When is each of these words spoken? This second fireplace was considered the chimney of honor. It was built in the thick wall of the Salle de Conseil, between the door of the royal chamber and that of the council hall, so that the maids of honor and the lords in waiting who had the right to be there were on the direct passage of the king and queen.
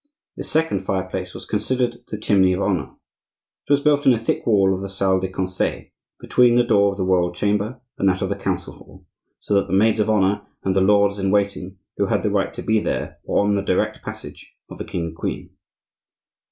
This 0.35 0.49
second 0.49 0.83
fireplace 0.83 1.35
was 1.35 1.45
considered 1.45 1.97
the 2.07 2.17
chimney 2.17 2.53
of 2.53 2.61
honor. 2.63 2.87
It 3.67 3.69
was 3.69 3.81
built 3.83 4.03
in 4.07 4.11
the 4.13 4.17
thick 4.17 4.47
wall 4.47 4.73
of 4.73 4.81
the 4.81 4.89
Salle 4.89 5.19
de 5.19 5.29
Conseil, 5.29 5.83
between 6.19 6.55
the 6.55 6.63
door 6.63 6.89
of 6.91 6.97
the 6.97 7.03
royal 7.05 7.31
chamber 7.31 7.79
and 7.99 8.09
that 8.09 8.23
of 8.23 8.29
the 8.29 8.35
council 8.35 8.73
hall, 8.73 9.05
so 9.39 9.53
that 9.53 9.67
the 9.67 9.77
maids 9.77 9.99
of 9.99 10.09
honor 10.09 10.43
and 10.63 10.75
the 10.75 10.81
lords 10.81 11.19
in 11.19 11.29
waiting 11.29 11.77
who 11.97 12.07
had 12.07 12.23
the 12.23 12.31
right 12.31 12.51
to 12.55 12.63
be 12.63 12.79
there 12.79 13.19
were 13.25 13.41
on 13.41 13.53
the 13.53 13.61
direct 13.61 14.01
passage 14.03 14.55
of 14.71 14.79
the 14.79 14.85
king 14.85 15.01
and 15.05 15.15
queen. 15.15 15.51